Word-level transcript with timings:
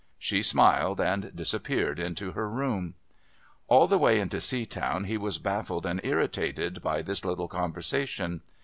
She 0.17 0.41
smiled 0.41 0.99
and 0.99 1.31
disappeared 1.35 1.99
into 1.99 2.31
her 2.31 2.49
room. 2.49 2.95
All 3.67 3.85
the 3.85 3.99
way 3.99 4.19
into 4.19 4.37
Seatown 4.37 5.05
he 5.05 5.15
was 5.15 5.37
baffled 5.37 5.85
and 5.85 6.01
irritated 6.03 6.81
by 6.81 7.03
this 7.03 7.23
little 7.23 7.47
conversation. 7.47 8.41